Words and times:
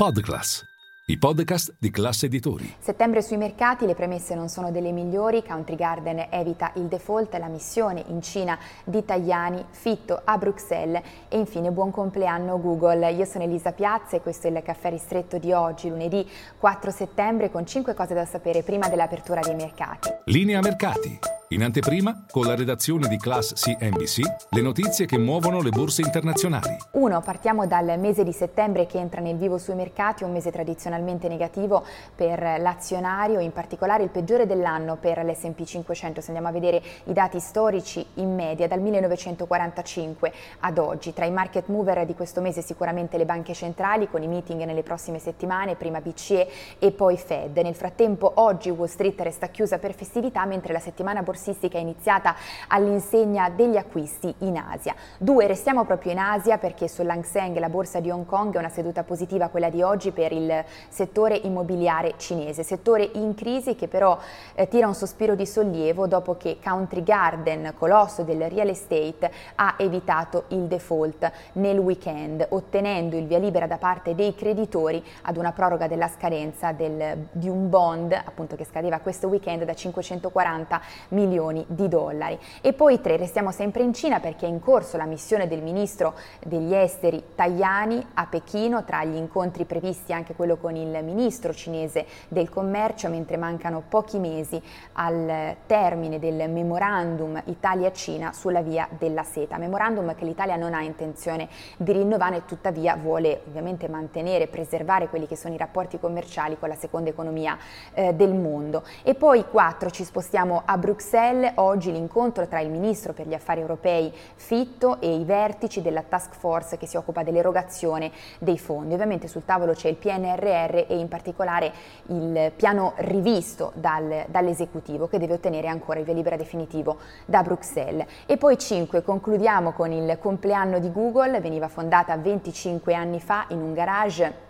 Podclass, 0.00 0.64
i 1.08 1.18
podcast 1.18 1.74
di 1.78 1.90
classe 1.90 2.24
editori. 2.24 2.74
Settembre 2.78 3.20
sui 3.20 3.36
mercati, 3.36 3.84
le 3.84 3.94
premesse 3.94 4.34
non 4.34 4.48
sono 4.48 4.70
delle 4.70 4.92
migliori, 4.92 5.44
Country 5.44 5.76
Garden 5.76 6.28
evita 6.30 6.72
il 6.76 6.84
default, 6.84 7.34
la 7.34 7.48
missione 7.48 8.02
in 8.06 8.22
Cina 8.22 8.58
di 8.82 9.04
Tajani, 9.04 9.62
Fitto 9.68 10.18
a 10.24 10.38
Bruxelles 10.38 11.02
e 11.28 11.36
infine 11.36 11.70
buon 11.70 11.90
compleanno 11.90 12.58
Google. 12.58 13.12
Io 13.12 13.26
sono 13.26 13.44
Elisa 13.44 13.72
Piazza 13.72 14.16
e 14.16 14.22
questo 14.22 14.46
è 14.46 14.50
il 14.50 14.62
caffè 14.62 14.88
ristretto 14.88 15.36
di 15.36 15.52
oggi, 15.52 15.90
lunedì 15.90 16.26
4 16.56 16.90
settembre, 16.90 17.50
con 17.50 17.66
5 17.66 17.92
cose 17.92 18.14
da 18.14 18.24
sapere 18.24 18.62
prima 18.62 18.88
dell'apertura 18.88 19.40
dei 19.40 19.54
mercati. 19.54 20.08
Linea 20.24 20.60
mercati. 20.60 21.39
In 21.52 21.64
anteprima, 21.64 22.26
con 22.30 22.44
la 22.46 22.54
redazione 22.54 23.08
di 23.08 23.16
Class 23.16 23.54
CNBC, 23.54 24.20
le 24.50 24.60
notizie 24.60 25.04
che 25.04 25.18
muovono 25.18 25.60
le 25.60 25.70
borse 25.70 26.00
internazionali. 26.00 26.76
1. 26.92 27.20
Partiamo 27.22 27.66
dal 27.66 27.98
mese 27.98 28.22
di 28.22 28.30
settembre 28.30 28.86
che 28.86 28.98
entra 28.98 29.20
nel 29.20 29.36
vivo 29.36 29.58
sui 29.58 29.74
mercati, 29.74 30.22
un 30.22 30.30
mese 30.30 30.52
tradizionalmente 30.52 31.26
negativo 31.26 31.84
per 32.14 32.60
l'azionario, 32.60 33.40
in 33.40 33.50
particolare 33.50 34.04
il 34.04 34.10
peggiore 34.10 34.46
dell'anno 34.46 34.94
per 34.94 35.24
l'S&P 35.24 35.64
500. 35.64 36.20
Se 36.20 36.28
andiamo 36.28 36.46
a 36.46 36.52
vedere 36.52 36.80
i 37.06 37.12
dati 37.12 37.40
storici 37.40 38.06
in 38.14 38.32
media 38.32 38.68
dal 38.68 38.80
1945 38.80 40.32
ad 40.60 40.78
oggi, 40.78 41.12
tra 41.12 41.24
i 41.24 41.32
market 41.32 41.66
mover 41.66 42.06
di 42.06 42.14
questo 42.14 42.40
mese 42.40 42.62
sicuramente 42.62 43.16
le 43.16 43.24
banche 43.24 43.54
centrali 43.54 44.08
con 44.08 44.22
i 44.22 44.28
meeting 44.28 44.62
nelle 44.62 44.84
prossime 44.84 45.18
settimane, 45.18 45.74
prima 45.74 46.00
BCE 46.00 46.48
e 46.78 46.92
poi 46.92 47.16
Fed. 47.16 47.58
Nel 47.58 47.74
frattempo 47.74 48.30
oggi 48.36 48.70
Wall 48.70 48.86
Street 48.86 49.20
resta 49.20 49.48
chiusa 49.48 49.78
per 49.78 49.94
festività 49.94 50.44
mentre 50.44 50.72
la 50.72 50.78
settimana 50.78 51.22
borsiera 51.22 51.38
borsistica 51.40 51.78
è 51.78 51.80
iniziata 51.80 52.34
all'insegna 52.68 53.48
degli 53.48 53.78
acquisti 53.78 54.32
in 54.40 54.58
Asia. 54.58 54.94
Due, 55.16 55.46
restiamo 55.46 55.84
proprio 55.84 56.12
in 56.12 56.18
Asia 56.18 56.58
perché 56.58 56.86
sull'Hang 56.86 57.24
Seng, 57.24 57.56
la 57.58 57.70
borsa 57.70 57.98
di 58.00 58.10
Hong 58.10 58.26
Kong, 58.26 58.54
è 58.54 58.58
una 58.58 58.68
seduta 58.68 59.02
positiva 59.02 59.48
quella 59.48 59.70
di 59.70 59.80
oggi 59.80 60.10
per 60.10 60.32
il 60.32 60.64
settore 60.88 61.36
immobiliare 61.36 62.14
cinese, 62.18 62.62
settore 62.62 63.08
in 63.14 63.34
crisi 63.34 63.74
che 63.74 63.88
però 63.88 64.18
eh, 64.54 64.68
tira 64.68 64.86
un 64.86 64.94
sospiro 64.94 65.34
di 65.34 65.46
sollievo 65.46 66.06
dopo 66.06 66.36
che 66.36 66.58
Country 66.62 67.02
Garden, 67.02 67.72
colosso 67.78 68.22
del 68.22 68.50
real 68.50 68.68
estate, 68.68 69.30
ha 69.54 69.74
evitato 69.78 70.44
il 70.48 70.64
default 70.64 71.30
nel 71.52 71.78
weekend, 71.78 72.44
ottenendo 72.50 73.16
il 73.16 73.26
via 73.26 73.38
libera 73.38 73.66
da 73.66 73.78
parte 73.78 74.14
dei 74.14 74.34
creditori 74.34 75.02
ad 75.22 75.38
una 75.38 75.52
proroga 75.52 75.86
della 75.86 76.08
scadenza 76.08 76.72
del, 76.72 77.28
di 77.32 77.48
un 77.48 77.70
bond 77.70 78.12
appunto 78.12 78.56
che 78.56 78.64
scadeva 78.64 78.98
questo 78.98 79.28
weekend 79.28 79.64
da 79.64 79.74
540 79.74 80.80
milioni 81.08 81.29
milioni 81.30 81.64
di 81.68 81.88
dollari. 81.88 82.38
E 82.60 82.72
poi 82.72 83.00
tre, 83.00 83.16
restiamo 83.16 83.52
sempre 83.52 83.82
in 83.82 83.94
Cina 83.94 84.18
perché 84.18 84.46
è 84.46 84.48
in 84.48 84.60
corso 84.60 84.96
la 84.96 85.04
missione 85.04 85.46
del 85.46 85.62
ministro 85.62 86.14
degli 86.44 86.74
esteri 86.74 87.22
Tajani 87.34 88.04
a 88.14 88.26
Pechino, 88.26 88.84
tra 88.84 89.04
gli 89.04 89.14
incontri 89.14 89.64
previsti 89.64 90.12
anche 90.12 90.34
quello 90.34 90.56
con 90.56 90.74
il 90.74 91.02
ministro 91.04 91.54
cinese 91.54 92.04
del 92.28 92.48
commercio, 92.48 93.08
mentre 93.08 93.36
mancano 93.36 93.82
pochi 93.88 94.18
mesi 94.18 94.60
al 94.94 95.56
termine 95.66 96.18
del 96.18 96.50
memorandum 96.50 97.40
Italia-Cina 97.44 98.32
sulla 98.32 98.60
via 98.60 98.88
della 98.98 99.22
seta. 99.22 99.56
Memorandum 99.56 100.14
che 100.14 100.24
l'Italia 100.24 100.56
non 100.56 100.74
ha 100.74 100.82
intenzione 100.82 101.48
di 101.76 101.92
rinnovare, 101.92 102.44
tuttavia 102.44 102.96
vuole 102.96 103.42
ovviamente 103.46 103.88
mantenere, 103.88 104.48
preservare 104.48 105.08
quelli 105.08 105.26
che 105.26 105.36
sono 105.36 105.54
i 105.54 105.58
rapporti 105.58 105.98
commerciali 106.00 106.58
con 106.58 106.68
la 106.68 106.74
seconda 106.74 107.10
economia 107.10 107.56
eh, 107.92 108.14
del 108.14 108.34
mondo. 108.34 108.82
E 109.02 109.14
poi 109.14 109.44
quattro, 109.48 109.90
ci 109.90 110.02
spostiamo 110.02 110.62
a 110.64 110.76
Bruxelles 110.76 111.18
Bruxelles 111.20 111.52
oggi 111.56 111.92
l'incontro 111.92 112.46
tra 112.46 112.60
il 112.60 112.70
ministro 112.70 113.12
per 113.12 113.28
gli 113.28 113.34
affari 113.34 113.60
europei 113.60 114.10
Fitto 114.36 115.00
e 115.02 115.14
i 115.14 115.24
vertici 115.24 115.82
della 115.82 116.02
task 116.02 116.34
force 116.34 116.78
che 116.78 116.86
si 116.86 116.96
occupa 116.96 117.22
dell'erogazione 117.22 118.10
dei 118.38 118.58
fondi. 118.58 118.94
Ovviamente 118.94 119.28
sul 119.28 119.44
tavolo 119.44 119.74
c'è 119.74 119.88
il 119.88 119.96
PNRR 119.96 120.86
e 120.88 120.98
in 120.98 121.08
particolare 121.08 121.72
il 122.06 122.52
piano 122.56 122.94
rivisto 122.96 123.72
dal, 123.74 124.24
dall'esecutivo 124.28 125.08
che 125.08 125.18
deve 125.18 125.34
ottenere 125.34 125.68
ancora 125.68 125.98
il 125.98 126.06
via 126.06 126.14
libera 126.14 126.36
definitivo 126.36 126.96
da 127.26 127.42
Bruxelles. 127.42 128.06
E 128.24 128.38
poi 128.38 128.56
5, 128.56 129.02
concludiamo 129.02 129.72
con 129.72 129.92
il 129.92 130.16
compleanno 130.18 130.78
di 130.78 130.90
Google, 130.90 131.40
veniva 131.40 131.68
fondata 131.68 132.16
25 132.16 132.94
anni 132.94 133.20
fa 133.20 133.44
in 133.48 133.60
un 133.60 133.74
garage 133.74 134.48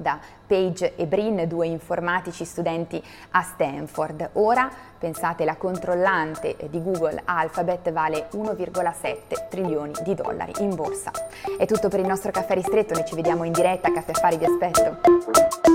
da 0.00 0.18
Page 0.46 0.96
e 0.96 1.06
Brin, 1.06 1.44
due 1.46 1.66
informatici 1.66 2.44
studenti 2.44 3.02
a 3.32 3.42
Stanford. 3.42 4.30
Ora, 4.34 4.68
pensate, 4.98 5.44
la 5.44 5.56
controllante 5.56 6.56
di 6.68 6.82
Google 6.82 7.20
Alphabet 7.24 7.92
vale 7.92 8.28
1,7 8.32 9.48
trilioni 9.48 9.92
di 10.02 10.14
dollari 10.14 10.52
in 10.58 10.74
borsa. 10.74 11.10
È 11.56 11.66
tutto 11.66 11.88
per 11.88 12.00
il 12.00 12.06
nostro 12.06 12.30
caffè 12.30 12.54
ristretto, 12.54 12.94
noi 12.94 13.04
ci 13.04 13.14
vediamo 13.14 13.44
in 13.44 13.52
diretta, 13.52 13.92
Caffè 13.92 14.10
Affari 14.12 14.38
vi 14.38 14.44
aspetto. 14.46 15.69